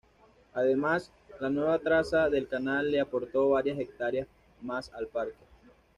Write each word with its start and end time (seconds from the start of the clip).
Además, 0.55 1.11
la 1.39 1.51
nueva 1.51 1.77
traza 1.77 2.27
del 2.31 2.47
canal 2.47 2.89
le 2.89 2.99
aportó 2.99 3.49
varias 3.49 3.77
hectáreas 3.77 4.27
más 4.63 4.91
al 4.95 5.05
parque. 5.05 5.35